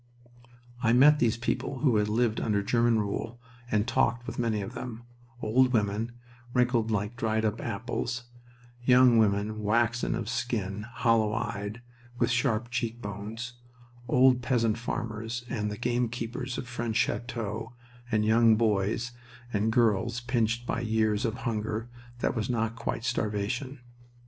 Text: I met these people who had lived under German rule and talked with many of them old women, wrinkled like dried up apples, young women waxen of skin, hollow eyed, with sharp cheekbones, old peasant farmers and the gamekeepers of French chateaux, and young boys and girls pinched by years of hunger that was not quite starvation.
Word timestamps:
I 0.81 0.93
met 0.93 1.19
these 1.19 1.37
people 1.37 1.81
who 1.81 1.97
had 1.97 2.09
lived 2.09 2.41
under 2.41 2.63
German 2.63 2.97
rule 2.99 3.39
and 3.69 3.87
talked 3.87 4.25
with 4.25 4.39
many 4.39 4.59
of 4.63 4.73
them 4.73 5.03
old 5.43 5.73
women, 5.73 6.13
wrinkled 6.55 6.89
like 6.89 7.15
dried 7.15 7.45
up 7.45 7.61
apples, 7.61 8.23
young 8.83 9.19
women 9.19 9.61
waxen 9.61 10.15
of 10.15 10.27
skin, 10.27 10.87
hollow 10.91 11.33
eyed, 11.33 11.83
with 12.17 12.31
sharp 12.31 12.71
cheekbones, 12.71 13.53
old 14.07 14.41
peasant 14.41 14.79
farmers 14.79 15.45
and 15.51 15.69
the 15.69 15.77
gamekeepers 15.77 16.57
of 16.57 16.67
French 16.67 16.95
chateaux, 16.95 17.73
and 18.11 18.25
young 18.25 18.55
boys 18.55 19.11
and 19.53 19.71
girls 19.71 20.19
pinched 20.19 20.65
by 20.65 20.79
years 20.79 21.25
of 21.25 21.35
hunger 21.45 21.91
that 22.21 22.35
was 22.35 22.49
not 22.49 22.75
quite 22.75 23.03
starvation. 23.03 23.79